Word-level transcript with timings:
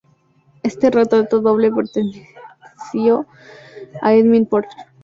Este 0.63 0.89
retrato 0.89 1.41
doble 1.41 1.71
perteneció 1.71 3.27
a 4.01 4.15
Endymion 4.15 4.47
Porter. 4.47 4.85